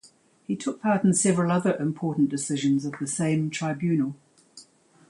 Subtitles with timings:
[0.47, 4.15] He took part in several other important decisions of the same tribunal.